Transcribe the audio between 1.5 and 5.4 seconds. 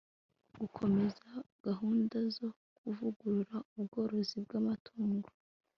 gahunda zo kuvugurura ubworozi bw'amatungo